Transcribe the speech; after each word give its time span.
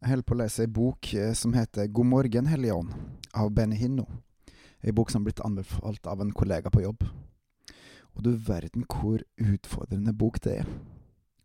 Jeg 0.00 0.14
holder 0.14 0.24
på 0.24 0.32
å 0.32 0.38
lese 0.40 0.62
ei 0.64 0.68
bok 0.72 1.08
eh, 1.12 1.32
som 1.36 1.52
heter 1.52 1.90
God 1.92 2.08
morgen, 2.08 2.46
Hellige 2.48 2.72
av 3.36 3.50
Benny 3.52 3.76
Hinno. 3.76 4.06
Ei 4.80 4.94
bok 4.96 5.10
som 5.12 5.20
har 5.20 5.26
blitt 5.26 5.42
anbefalt 5.44 6.06
av 6.08 6.22
en 6.24 6.30
kollega 6.32 6.70
på 6.72 6.80
jobb. 6.80 7.02
Og 8.16 8.22
du 8.24 8.30
verden 8.32 8.86
hvor 8.88 9.20
utfordrende 9.36 10.14
bok 10.16 10.38
det 10.40 10.54
er. 10.62 10.70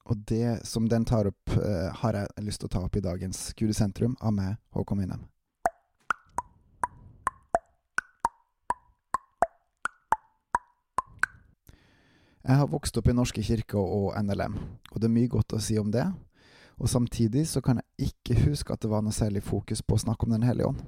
Og 0.08 0.22
det 0.32 0.62
som 0.64 0.88
den 0.88 1.04
tar 1.04 1.28
opp, 1.28 1.52
eh, 1.52 1.92
har 2.00 2.16
jeg 2.16 2.46
lyst 2.46 2.64
til 2.64 2.70
å 2.70 2.74
ta 2.78 2.84
opp 2.88 2.96
i 2.96 3.04
dagens 3.04 3.52
Gud 3.60 3.76
av 4.22 4.32
meg, 4.34 4.56
Håkon 4.72 5.04
Winnem. 5.04 5.28
Jeg 12.46 12.56
har 12.56 12.72
vokst 12.72 12.96
opp 12.96 13.12
i 13.12 13.18
Norske 13.20 13.44
kirker 13.44 13.84
og 13.84 14.16
NLM, 14.16 14.56
og 14.94 15.02
det 15.02 15.10
er 15.10 15.18
mye 15.20 15.28
godt 15.28 15.52
å 15.52 15.60
si 15.60 15.76
om 15.78 15.92
det. 15.92 16.08
Og 16.78 16.90
samtidig 16.92 17.48
så 17.48 17.62
kan 17.64 17.80
jeg 17.80 18.12
ikke 18.12 18.40
huske 18.50 18.74
at 18.74 18.84
det 18.84 18.92
var 18.92 19.04
noe 19.06 19.16
særlig 19.16 19.44
fokus 19.44 19.82
på 19.82 19.96
å 19.96 20.04
snakke 20.06 20.28
om 20.28 20.36
Den 20.36 20.48
hellige 20.48 20.68
ånd. 20.74 20.82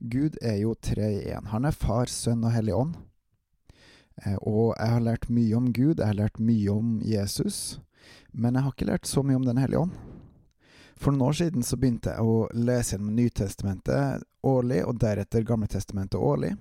Gud 0.00 0.36
er 0.42 0.58
jo 0.60 0.74
tre 0.74 1.06
i 1.14 1.26
én. 1.32 1.46
Han 1.52 1.64
er 1.64 1.76
Far, 1.76 2.10
Sønn 2.10 2.44
og 2.44 2.52
Hellig 2.52 2.74
ånd. 2.76 2.96
Eh, 4.22 4.36
og 4.40 4.74
jeg 4.78 4.90
har 4.90 5.04
lært 5.04 5.30
mye 5.30 5.56
om 5.56 5.70
Gud, 5.72 5.98
jeg 5.98 6.06
har 6.06 6.18
lært 6.18 6.40
mye 6.42 6.74
om 6.74 6.98
Jesus, 7.04 7.78
men 8.32 8.54
jeg 8.54 8.66
har 8.66 8.74
ikke 8.74 8.90
lært 8.90 9.08
så 9.10 9.22
mye 9.22 9.38
om 9.38 9.46
Den 9.46 9.62
hellige 9.62 9.86
ånd. 9.86 9.94
For 10.96 11.10
noen 11.10 11.28
år 11.28 11.38
siden 11.40 11.64
så 11.66 11.76
begynte 11.76 12.12
jeg 12.14 12.22
å 12.22 12.44
lese 12.54 12.94
gjennom 12.94 13.16
Nytestamentet 13.16 14.22
årlig, 14.46 14.84
og 14.86 15.00
deretter 15.02 15.46
Gamletestamentet 15.46 16.20
årlig. 16.20 16.52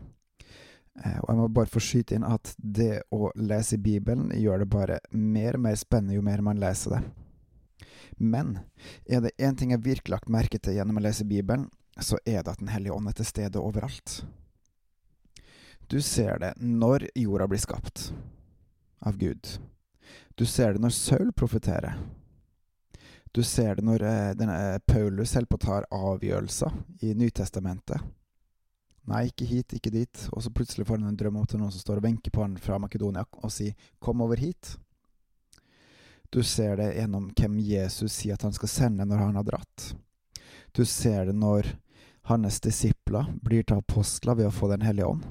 Eh, 1.04 1.20
og 1.22 1.30
jeg 1.30 1.40
må 1.42 1.50
bare 1.50 1.74
få 1.74 1.82
skyte 1.82 2.18
inn 2.18 2.26
at 2.26 2.54
det 2.58 3.04
å 3.14 3.32
lese 3.36 3.78
i 3.78 3.84
Bibelen 3.84 4.32
gjør 4.38 4.64
det 4.64 4.70
bare 4.72 5.00
mer 5.12 5.58
og 5.58 5.66
mer 5.68 5.78
spennende 5.78 6.18
jo 6.18 6.26
mer 6.26 6.42
man 6.46 6.62
leser 6.62 6.98
det. 6.98 7.04
Men 8.18 8.60
er 9.06 9.22
det 9.22 9.36
én 9.38 9.58
ting 9.58 9.72
jeg 9.72 9.84
virkelig 9.84 10.14
har 10.14 10.20
lagt 10.20 10.34
merke 10.34 10.60
til 10.60 10.78
gjennom 10.78 11.00
å 11.00 11.04
lese 11.04 11.28
Bibelen, 11.28 11.70
så 12.00 12.18
er 12.26 12.42
det 12.44 12.56
at 12.56 12.60
Den 12.60 12.72
hellige 12.74 12.94
ånd 12.94 13.08
er 13.10 13.18
til 13.18 13.30
stede 13.30 13.62
overalt. 13.62 14.24
Du 15.88 16.02
ser 16.02 16.40
det 16.40 16.54
når 16.58 17.10
jorda 17.16 17.48
blir 17.48 17.62
skapt 17.62 18.14
av 19.04 19.18
Gud. 19.18 19.60
Du 20.36 20.46
ser 20.46 20.74
det 20.74 20.82
når 20.82 20.96
Saul 20.96 21.34
profeterer. 21.34 22.00
Du 23.34 23.44
ser 23.44 23.76
det 23.76 23.86
når 23.86 24.04
eh, 24.06 24.34
denne 24.38 24.80
Paulus 24.86 25.34
holder 25.34 25.50
på 25.50 25.58
å 25.58 25.64
ta 25.64 25.78
avgjørelser 25.90 26.76
i 27.02 27.14
Nytestamentet. 27.18 28.02
Nei, 29.10 29.26
ikke 29.28 29.48
hit, 29.50 29.74
ikke 29.76 29.92
dit. 29.92 30.26
Og 30.32 30.46
så 30.46 30.52
plutselig 30.54 30.86
får 30.88 31.02
han 31.02 31.10
en 31.10 31.18
drøm 31.20 31.42
om 31.42 31.48
til 31.50 31.60
noen 31.60 31.74
som 31.74 31.82
står 31.82 32.00
og 32.00 32.06
venker 32.06 32.32
på 32.32 32.44
han 32.46 32.56
fra 32.62 32.78
Makedonia 32.80 33.26
og 33.42 33.52
sier 33.52 33.74
'kom 34.00 34.22
over 34.22 34.38
hit'. 34.38 34.78
Du 36.34 36.44
ser 36.44 36.78
det 36.78 36.94
gjennom 36.94 37.28
hvem 37.38 37.60
Jesus 37.60 38.14
sier 38.14 38.34
at 38.34 38.42
han 38.42 38.54
skal 38.54 38.70
sende 38.72 39.06
når 39.06 39.20
han 39.22 39.36
har 39.38 39.44
dratt. 39.46 39.84
Du 40.74 40.82
ser 40.86 41.28
det 41.30 41.36
når 41.38 41.68
hans 42.26 42.58
disipler 42.64 43.28
blir 43.46 43.62
til 43.62 43.84
apostler 43.84 44.40
ved 44.40 44.50
å 44.50 44.56
få 44.56 44.72
Den 44.72 44.82
hellige 44.82 45.12
ånd. 45.12 45.28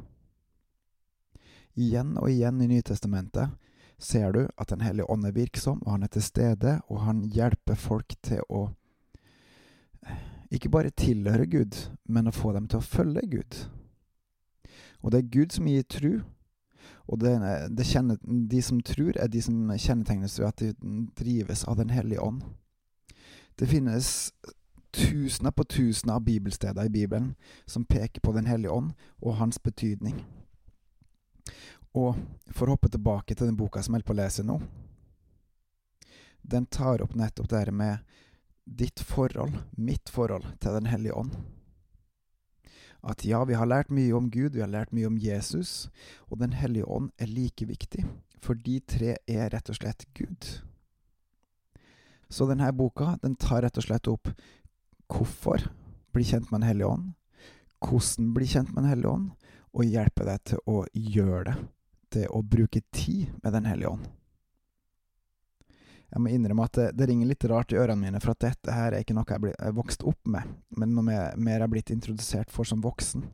Igjen 1.75 2.15
og 2.21 2.31
igjen 2.31 2.61
i 2.63 2.69
Nytestamentet 2.71 3.51
ser 3.99 4.31
du 4.33 4.45
at 4.47 4.71
Den 4.71 4.85
hellige 4.87 5.11
ånd 5.11 5.27
er 5.27 5.35
virksom, 5.35 5.83
og 5.83 5.91
han 5.91 6.07
er 6.07 6.13
til 6.15 6.23
stede, 6.23 6.77
og 6.87 7.03
han 7.03 7.25
hjelper 7.27 7.75
folk 7.75 8.15
til 8.23 8.47
å 8.47 8.69
ikke 10.55 10.71
bare 10.71 10.95
tilhøre 10.95 11.49
Gud, 11.51 11.75
men 12.07 12.31
å 12.31 12.37
få 12.37 12.55
dem 12.55 12.71
til 12.71 12.79
å 12.79 12.87
følge 12.87 13.27
Gud. 13.27 13.59
Og 15.03 15.11
det 15.11 15.19
er 15.19 15.35
Gud 15.35 15.59
som 15.59 15.67
gir 15.67 15.83
tru, 15.83 16.13
og 17.11 17.19
det, 17.19 17.33
det 17.75 17.87
kjenner, 17.87 18.19
de 18.23 18.63
som 18.63 18.81
tror, 18.81 19.17
er 19.19 19.31
de 19.31 19.43
som 19.43 19.71
kjennetegnes 19.75 20.39
ved 20.41 20.49
at 20.49 20.63
de 20.63 21.07
drives 21.19 21.65
av 21.69 21.77
Den 21.81 21.91
hellige 21.91 22.23
ånd. 22.23 22.43
Det 23.59 23.67
finnes 23.67 24.33
tusener 24.93 25.51
på 25.51 25.65
tusener 25.65 26.15
av 26.15 26.25
bibelsteder 26.25 26.85
i 26.85 26.93
Bibelen 26.93 27.35
som 27.67 27.85
peker 27.85 28.21
på 28.21 28.33
Den 28.33 28.47
hellige 28.47 28.73
ånd 28.73 28.93
og 29.21 29.37
hans 29.41 29.59
betydning. 29.59 30.23
Og 31.93 32.17
for 32.53 32.69
å 32.69 32.77
hoppe 32.77 32.89
tilbake 32.93 33.35
til 33.35 33.49
den 33.49 33.59
boka 33.59 33.83
som 33.83 33.95
jeg 33.95 34.01
holder 34.03 34.09
på 34.09 34.15
å 34.15 34.21
lese 34.23 34.45
nå 34.47 34.55
Den 36.55 36.65
tar 36.67 37.03
opp 37.05 37.13
nettopp 37.19 37.51
det 37.51 37.59
her 37.59 37.71
med 37.77 37.99
ditt 38.65 39.01
forhold, 39.01 39.59
mitt 39.77 40.09
forhold, 40.09 40.47
til 40.61 40.79
Den 40.79 40.87
hellige 40.87 41.19
ånd. 41.19 41.35
At 43.03 43.25
ja, 43.27 43.43
vi 43.45 43.57
har 43.59 43.67
lært 43.67 43.91
mye 43.91 44.15
om 44.15 44.29
Gud, 44.31 44.55
vi 44.55 44.63
har 44.63 44.71
lært 44.71 44.93
mye 44.95 45.09
om 45.09 45.19
Jesus, 45.19 45.91
og 46.31 46.39
Den 46.39 46.53
hellige 46.55 46.87
ånd 46.87 47.11
er 47.19 47.27
like 47.27 47.67
viktig, 47.67 48.05
for 48.39 48.55
de 48.55 48.79
tre 48.81 49.17
er 49.27 49.51
rett 49.51 49.71
og 49.71 49.79
slett 49.81 50.07
Gud. 50.15 50.63
Så 52.31 52.47
denne 52.47 52.71
boka 52.73 53.17
den 53.23 53.35
tar 53.37 53.63
rett 53.67 53.77
og 53.77 53.85
slett 53.89 54.09
opp 54.09 54.31
hvorfor 55.13 55.67
bli 56.15 56.25
kjent 56.25 56.51
med 56.51 56.61
Den 56.63 56.69
hellige 56.71 56.95
ånd, 56.95 57.13
hvordan 57.83 58.33
bli 58.37 58.47
kjent 58.47 58.71
med 58.73 58.85
Den 58.85 58.93
hellige 58.95 59.11
ånd, 59.11 59.31
og 59.73 59.89
hjelpe 59.89 60.25
deg 60.29 60.43
til 60.47 60.63
å 60.69 60.83
gjøre 60.93 61.45
det, 61.51 61.55
til 62.13 62.27
å 62.31 62.43
bruke 62.45 62.85
tid 62.93 63.33
med 63.43 63.53
Den 63.53 63.67
hellige 63.67 63.97
ånd. 63.97 64.07
Jeg 66.13 66.21
må 66.21 66.29
innrømme 66.29 66.67
at 66.69 66.77
det, 66.77 66.89
det, 66.99 67.07
ringer 67.09 67.31
litt 67.31 67.45
rart 67.49 67.73
i 67.73 67.79
ørene 67.81 67.97
mine, 68.05 68.21
for 68.21 68.35
at 68.35 68.45
dette 68.45 68.73
her 68.75 68.93
er 68.93 69.01
ikke 69.01 69.17
noe 69.17 69.25
jeg 69.29 69.55
har 69.57 69.77
vokst 69.77 70.05
opp 70.05 70.29
med, 70.29 70.51
men 70.77 70.93
noe 70.93 71.07
mer 71.07 71.55
jeg 71.57 71.65
er 71.65 71.73
blitt 71.73 71.93
introdusert 71.95 72.53
for 72.53 72.69
som 72.69 72.83
voksen. 72.85 73.25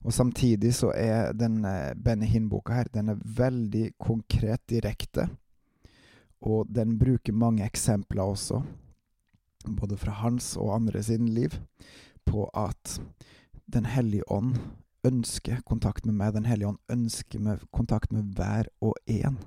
Og 0.00 0.14
samtidig 0.14 0.70
så 0.78 0.92
er 0.96 1.34
den 1.36 1.64
eh, 1.66 1.92
Benny 1.98 2.28
Hinn-boka 2.30 2.78
her, 2.78 2.92
den 2.94 3.10
er 3.12 3.18
veldig 3.20 3.90
konkret 4.00 4.62
direkte, 4.70 5.26
og 6.40 6.70
den 6.72 6.94
bruker 7.00 7.36
mange 7.36 7.66
eksempler 7.66 8.22
også, 8.22 8.62
både 9.66 9.98
fra 10.00 10.14
hans 10.22 10.54
og 10.56 10.72
andre 10.78 11.02
sin 11.04 11.28
liv, 11.28 11.58
på 12.24 12.46
at 12.54 13.00
Den 13.70 13.84
hellige 13.86 14.26
ånd 14.26 14.56
ønsker 15.06 15.60
kontakt 15.62 16.06
med 16.06 16.14
meg, 16.14 16.32
Den 16.34 16.44
hellige 16.44 16.68
ånd 16.68 16.78
ønsker 16.90 17.60
kontakt 17.70 18.12
med 18.12 18.34
hver 18.34 18.66
og 18.80 18.96
en 19.06 19.38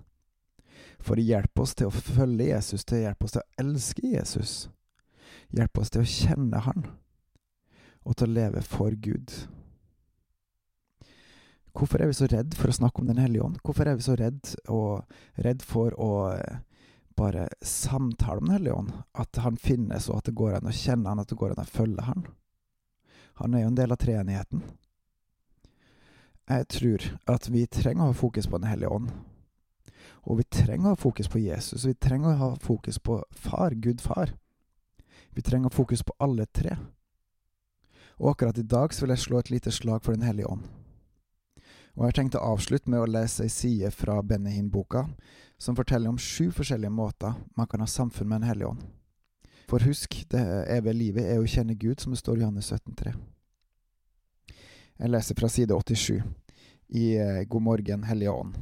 for 1.04 1.20
å 1.20 1.26
hjelpe 1.26 1.64
oss 1.64 1.76
til 1.76 1.90
å 1.90 1.96
følge 1.96 2.50
Jesus, 2.50 2.86
til 2.86 3.00
å 3.00 3.04
hjelpe 3.08 3.28
oss 3.28 3.36
til 3.36 3.44
å 3.44 3.64
elske 3.64 4.14
Jesus. 4.14 4.54
Hjelpe 5.54 5.84
oss 5.84 5.92
til 5.94 6.04
å 6.04 6.10
kjenne 6.10 6.62
Han, 6.66 6.86
og 8.04 8.18
til 8.18 8.30
å 8.30 8.36
leve 8.38 8.64
for 8.66 8.96
Gud. 8.96 9.34
Hvorfor 11.74 12.04
er 12.04 12.12
vi 12.12 12.18
så 12.18 12.28
redd 12.30 12.54
for 12.54 12.70
å 12.70 12.76
snakke 12.76 13.02
om 13.02 13.10
Den 13.10 13.22
hellige 13.22 13.48
ånd? 13.48 13.58
Hvorfor 13.66 13.90
er 13.90 13.98
vi 13.98 14.06
så 14.06 14.16
redd, 14.18 14.54
og, 14.70 15.10
redd 15.42 15.64
for 15.66 15.96
å 15.98 16.12
eh, 16.36 16.62
bare 17.18 17.48
samtale 17.66 18.38
om 18.38 18.46
Den 18.46 18.58
hellige 18.60 18.78
ånd? 18.78 18.94
At 19.18 19.42
Han 19.42 19.58
finnes, 19.58 20.10
og 20.10 20.22
at 20.22 20.30
det 20.30 20.38
går 20.38 20.60
an 20.60 20.70
å 20.70 20.76
kjenne 20.78 21.10
Han, 21.10 21.24
at 21.24 21.34
det 21.34 21.40
går 21.40 21.56
an 21.56 21.66
å 21.66 21.70
følge 21.70 22.06
Han? 22.06 22.28
Han 23.42 23.54
er 23.54 23.66
jo 23.66 23.72
en 23.72 23.80
del 23.82 23.92
av 23.96 24.02
treenigheten. 24.02 24.62
Jeg 26.54 26.68
tror 26.70 27.06
at 27.32 27.48
vi 27.50 27.66
trenger 27.72 28.06
å 28.06 28.12
ha 28.12 28.18
fokus 28.18 28.48
på 28.48 28.60
Den 28.60 28.70
hellige 28.70 28.94
ånd. 28.94 29.10
Og 30.24 30.40
vi 30.40 30.46
trenger 30.48 30.92
å 30.92 30.96
ha 30.96 31.00
fokus 31.00 31.28
på 31.28 31.42
Jesus, 31.44 31.86
vi 31.86 31.94
trenger 31.94 32.32
å 32.32 32.40
ha 32.40 32.50
fokus 32.64 33.00
på 33.00 33.20
far, 33.36 33.76
Gud 33.76 34.02
far. 34.02 34.32
Vi 35.36 35.42
trenger 35.42 35.68
å 35.68 35.72
ha 35.72 35.76
fokus 35.76 36.04
på 36.04 36.16
alle 36.24 36.46
tre. 36.46 36.78
Og 38.22 38.32
akkurat 38.32 38.58
i 38.58 38.64
dag 38.64 38.94
så 38.94 39.04
vil 39.04 39.16
jeg 39.16 39.24
slå 39.26 39.42
et 39.42 39.52
lite 39.52 39.72
slag 39.74 40.04
for 40.04 40.16
Den 40.16 40.26
hellige 40.28 40.48
ånd. 40.48 40.64
Og 41.94 42.02
jeg 42.02 42.08
har 42.08 42.18
tenkt 42.18 42.38
å 42.38 42.46
avslutte 42.54 42.90
med 42.90 43.04
å 43.04 43.10
lese 43.10 43.46
ei 43.46 43.52
side 43.54 43.92
fra 43.94 44.22
Bennehin-boka, 44.26 45.06
som 45.58 45.76
forteller 45.78 46.10
om 46.10 46.18
sju 46.18 46.50
forskjellige 46.52 46.94
måter 46.94 47.36
man 47.58 47.68
kan 47.70 47.84
ha 47.84 47.88
samfunn 47.88 48.30
med 48.30 48.42
Den 48.42 48.50
hellige 48.50 48.72
ånd. 48.74 48.86
For 49.70 49.84
husk, 49.86 50.16
det 50.30 50.42
evige 50.70 50.94
livet 50.98 51.28
er 51.30 51.42
å 51.42 51.50
kjenne 51.50 51.76
Gud, 51.76 52.02
som 52.02 52.14
det 52.14 52.22
står 52.22 52.40
i 52.40 52.44
Johannes 52.44 52.72
17,3. 52.72 53.14
Jeg 55.00 55.10
leser 55.10 55.38
fra 55.38 55.50
side 55.50 55.74
87 55.74 56.22
i 56.94 57.06
eh, 57.18 57.44
God 57.50 57.66
morgen, 57.66 58.04
Hellige 58.06 58.32
Ånd. 58.32 58.58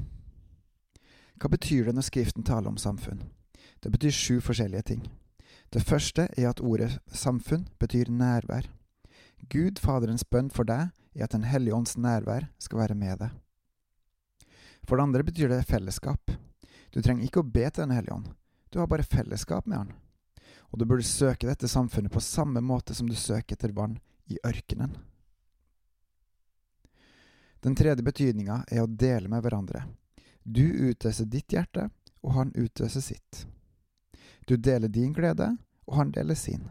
Hva 1.41 1.49
betyr 1.49 1.87
det 1.87 1.95
når 1.97 2.05
Skriften 2.05 2.45
taler 2.45 2.69
om 2.69 2.77
samfunn? 2.77 3.23
Det 3.81 3.89
betyr 3.89 4.13
sju 4.13 4.35
forskjellige 4.45 4.85
ting. 4.91 5.01
Det 5.73 5.81
første 5.81 6.27
er 6.37 6.51
at 6.51 6.59
ordet 6.61 6.99
samfunn 7.09 7.63
betyr 7.81 8.11
nærvær. 8.13 8.67
Gud 9.49 9.79
Faderens 9.81 10.21
bønn 10.21 10.51
for 10.53 10.69
deg 10.69 10.91
er 11.17 11.23
at 11.25 11.33
Den 11.33 11.47
hellige 11.49 11.73
ånds 11.73 11.97
nærvær 11.97 12.45
skal 12.61 12.83
være 12.83 12.95
med 12.95 13.23
deg. 13.23 13.31
For 14.85 14.97
det 14.97 15.07
andre 15.07 15.25
betyr 15.25 15.49
det 15.49 15.65
fellesskap. 15.65 16.29
Du 16.93 17.01
trenger 17.01 17.25
ikke 17.25 17.41
å 17.41 17.47
be 17.47 17.65
til 17.69 17.87
Den 17.87 17.95
hellige 17.95 18.19
ånd, 18.19 18.27
du 18.69 18.77
har 18.79 18.87
bare 18.91 19.03
fellesskap 19.03 19.65
med 19.65 19.77
Han. 19.77 19.93
Og 20.71 20.79
du 20.79 20.85
burde 20.85 21.03
søke 21.03 21.49
dette 21.49 21.67
samfunnet 21.67 22.13
på 22.13 22.21
samme 22.21 22.61
måte 22.61 22.93
som 22.93 23.09
du 23.09 23.15
søker 23.15 23.57
etter 23.57 23.73
vann 23.73 23.97
i 24.29 24.37
ørkenen. 24.45 24.93
Den 27.61 27.75
tredje 27.75 28.05
betydninga 28.05 28.61
er 28.69 28.85
å 28.85 28.89
dele 28.89 29.29
med 29.29 29.41
hverandre. 29.41 29.83
Du 30.43 30.63
utøser 30.63 31.25
ditt 31.25 31.53
hjerte, 31.53 31.89
og 32.21 32.33
han 32.33 32.53
utøser 32.55 33.01
sitt. 33.01 33.45
Du 34.45 34.57
deler 34.57 34.89
din 34.89 35.13
glede, 35.13 35.55
og 35.85 35.95
han 35.95 36.11
deler 36.11 36.35
sin. 36.35 36.69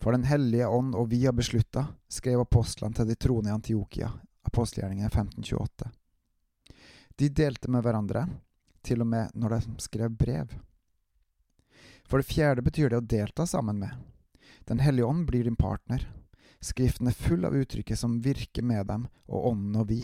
For 0.00 0.12
Den 0.12 0.26
hellige 0.28 0.68
ånd 0.68 0.94
og 0.94 1.08
vi 1.10 1.24
har 1.24 1.32
beslutta, 1.32 1.86
skrev 2.08 2.42
apostlene 2.42 2.94
til 2.94 3.08
de 3.08 3.14
troende 3.16 3.50
i 3.50 3.54
Antiokia, 3.54 4.10
apostelgjerningen 4.44 5.06
1528. 5.06 5.90
De 7.16 7.28
delte 7.28 7.70
med 7.72 7.82
hverandre, 7.82 8.26
til 8.84 9.00
og 9.00 9.08
med 9.08 9.32
når 9.34 9.56
de 9.56 9.60
skrev 9.82 10.10
brev. 10.10 10.52
For 12.06 12.20
det 12.20 12.28
fjerde 12.28 12.62
betyr 12.62 12.90
det 12.90 13.00
å 13.00 13.06
delta 13.06 13.46
sammen 13.46 13.80
med. 13.80 13.94
Den 14.68 14.82
hellige 14.82 15.08
ånd 15.08 15.24
blir 15.26 15.46
din 15.46 15.56
partner. 15.56 16.04
Skriften 16.60 17.08
er 17.08 17.16
full 17.16 17.44
av 17.46 17.56
uttrykket 17.56 17.98
som 17.98 18.20
virker 18.22 18.62
med 18.62 18.86
dem, 18.86 19.08
og 19.26 19.50
ånden 19.52 19.80
og 19.80 19.88
vi. 19.90 20.02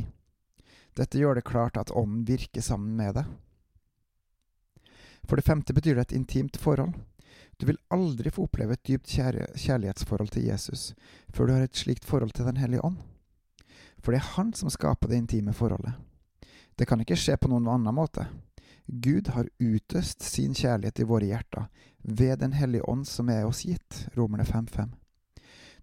Dette 0.98 1.18
gjør 1.18 1.38
det 1.38 1.48
klart 1.48 1.78
at 1.80 1.92
ånden 1.96 2.26
virker 2.28 2.64
sammen 2.64 2.96
med 2.96 3.16
deg. 3.16 3.30
For 5.24 5.38
det 5.38 5.46
femte 5.46 5.72
betyr 5.72 5.96
det 5.96 6.08
et 6.08 6.16
intimt 6.18 6.58
forhold. 6.60 6.94
Du 7.56 7.66
vil 7.66 7.78
aldri 7.94 8.30
få 8.30 8.46
oppleve 8.48 8.74
et 8.74 8.84
dypt 8.88 9.08
kjærlighetsforhold 9.14 10.32
til 10.34 10.48
Jesus 10.50 10.92
før 11.32 11.46
du 11.46 11.52
har 11.54 11.66
et 11.66 11.78
slikt 11.78 12.04
forhold 12.04 12.34
til 12.36 12.48
Den 12.48 12.58
hellige 12.60 12.84
ånd. 12.84 12.98
For 14.02 14.12
det 14.12 14.20
er 14.20 14.32
Han 14.36 14.52
som 14.52 14.70
skaper 14.70 15.08
det 15.08 15.20
intime 15.22 15.52
forholdet. 15.52 15.94
Det 16.78 16.88
kan 16.88 17.00
ikke 17.00 17.16
skje 17.16 17.36
på 17.38 17.48
noen 17.52 17.68
annen 17.70 17.94
måte. 17.94 18.26
Gud 18.86 19.30
har 19.36 19.46
utøst 19.60 20.24
sin 20.26 20.56
kjærlighet 20.58 21.00
i 21.00 21.06
våre 21.06 21.28
hjerter 21.28 21.68
ved 22.02 22.40
Den 22.40 22.52
hellige 22.52 22.88
ånd 22.88 23.06
som 23.06 23.30
er 23.30 23.46
oss 23.46 23.62
gitt. 23.62 24.08
Romerne 24.16 24.44
5.5. 24.44 24.90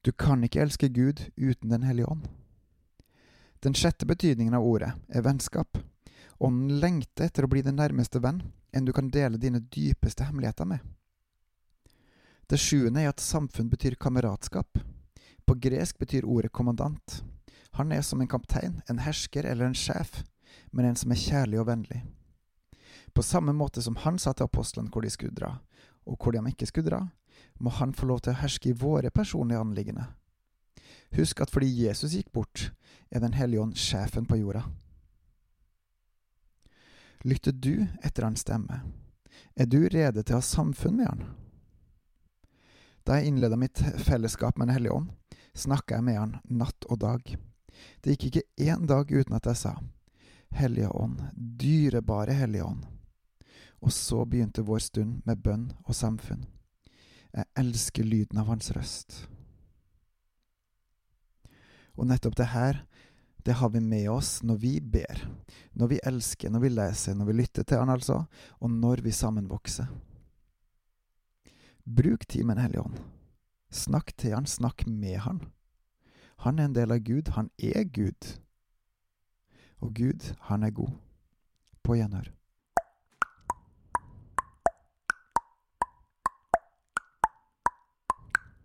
Du 0.05 0.11
kan 0.11 0.43
ikke 0.43 0.61
elske 0.61 0.89
Gud 0.89 1.29
uten 1.37 1.69
Den 1.69 1.83
hellige 1.83 2.11
ånd. 2.11 2.27
Den 3.59 3.73
sjette 3.73 4.05
betydningen 4.05 4.53
av 4.53 4.63
ordet 4.63 4.93
er 5.09 5.21
vennskap. 5.21 5.77
Ånden 6.39 6.79
lengter 6.79 7.27
etter 7.27 7.43
å 7.43 7.51
bli 7.51 7.61
den 7.61 7.75
nærmeste 7.75 8.21
venn, 8.23 8.39
enn 8.71 8.85
du 8.87 8.93
kan 8.95 9.09
dele 9.11 9.37
dine 9.37 9.59
dypeste 9.59 10.23
hemmeligheter 10.23 10.69
med. 10.69 10.79
Det 12.49 12.57
sjuende 12.57 13.03
er 13.03 13.11
at 13.11 13.19
samfunn 13.19 13.69
betyr 13.69 13.97
kameratskap. 13.99 14.79
På 15.45 15.57
gresk 15.59 15.99
betyr 15.99 16.25
ordet 16.25 16.53
kommandant. 16.55 17.19
Han 17.75 17.91
er 17.91 18.01
som 18.01 18.21
en 18.21 18.31
kaptein, 18.31 18.79
en 18.87 19.03
hersker 19.03 19.43
eller 19.43 19.67
en 19.67 19.75
sjef, 19.77 20.23
men 20.71 20.87
en 20.87 20.95
som 20.95 21.11
er 21.11 21.19
kjærlig 21.19 21.59
og 21.59 21.67
vennlig. 21.67 21.99
På 23.13 23.23
samme 23.23 23.53
måte 23.53 23.81
som 23.81 23.99
han 24.05 24.17
sa 24.21 24.33
til 24.33 24.47
apostlene 24.47 24.89
hvor 24.93 25.03
de 25.03 25.11
skulle 25.11 25.35
dra, 25.35 25.57
og 26.07 26.17
hvor 26.17 26.33
de 26.33 26.41
ikke 26.47 26.69
skulle 26.69 26.89
dra, 26.89 27.01
må 27.59 27.69
han 27.75 27.93
få 27.93 28.07
lov 28.07 28.23
til 28.23 28.33
å 28.33 28.39
herske 28.39 28.71
i 28.71 28.77
våre 28.77 29.11
personlige 29.11 29.59
anliggende. 29.59 30.07
Husk 31.17 31.41
at 31.41 31.51
fordi 31.53 31.69
Jesus 31.85 32.13
gikk 32.13 32.31
bort, 32.31 32.71
er 33.11 33.19
Den 33.19 33.33
hellige 33.33 33.61
ånd 33.61 33.75
sjefen 33.77 34.25
på 34.25 34.37
jorda. 34.37 34.63
Lytter 37.25 37.51
du 37.51 37.87
etter 38.03 38.23
hans 38.23 38.45
stemme? 38.45 38.81
Er 39.55 39.65
du 39.65 39.81
rede 39.89 40.23
til 40.23 40.37
å 40.37 40.39
ha 40.39 40.45
samfunn 40.45 40.95
med 40.99 41.09
han? 41.09 41.23
Da 43.03 43.17
jeg 43.17 43.31
innleda 43.31 43.57
mitt 43.57 43.81
fellesskap 44.05 44.57
med 44.57 44.69
Den 44.69 44.77
hellige 44.77 44.93
ånd, 44.93 45.09
snakka 45.57 45.97
jeg 45.97 46.05
med 46.05 46.19
han 46.19 46.35
natt 46.45 46.85
og 46.87 47.01
dag. 47.01 47.35
Det 48.03 48.15
gikk 48.15 48.27
ikke 48.29 48.69
én 48.69 48.85
dag 48.87 49.11
uten 49.11 49.35
at 49.35 49.49
jeg 49.49 49.59
sa 49.59 49.73
Hellige 50.55 50.89
Ånd, 50.89 51.19
dyrebare 51.35 52.33
Hellige 52.33 52.65
Ånd. 52.65 52.85
Og 53.79 53.93
så 53.95 54.25
begynte 54.25 54.65
vår 54.65 54.81
stund 54.83 55.21
med 55.25 55.43
bønn 55.43 55.69
og 55.85 55.95
samfunn. 55.95 56.47
Jeg 57.31 57.45
elsker 57.61 58.03
lyden 58.03 58.41
av 58.41 58.49
hans 58.49 58.71
røst. 58.75 59.21
Og 61.99 62.07
nettopp 62.07 62.37
det 62.39 62.49
her, 62.53 62.83
det 63.43 63.57
har 63.59 63.71
vi 63.73 63.81
med 63.83 64.07
oss 64.11 64.39
når 64.43 64.59
vi 64.61 64.73
ber, 64.79 65.21
når 65.75 65.91
vi 65.91 65.99
elsker, 66.07 66.51
når 66.51 66.63
vi 66.63 66.71
leser, 66.71 67.15
når 67.15 67.27
vi 67.27 67.37
lytter 67.41 67.67
til 67.67 67.81
Han, 67.81 67.91
altså, 67.91 68.23
og 68.59 68.71
når 68.71 69.03
vi 69.03 69.11
sammen 69.15 69.49
vokser. 69.51 69.87
Bruk 71.83 72.27
tid 72.27 72.45
med 72.45 72.55
Den 72.55 72.67
hellige 72.67 72.83
ånd. 72.83 72.99
Snakk 73.71 74.13
til 74.17 74.35
Han, 74.35 74.47
snakk 74.47 74.87
med 74.87 75.19
Han. 75.27 75.41
Han 76.45 76.59
er 76.59 76.69
en 76.69 76.75
del 76.75 76.95
av 76.95 77.03
Gud, 77.03 77.33
han 77.35 77.49
er 77.59 77.83
Gud. 77.83 78.39
Og 79.83 79.91
Gud, 79.95 80.31
han 80.47 80.63
er 80.63 80.71
god. 80.71 80.93
På 81.83 81.97
gjenhør. 81.99 82.29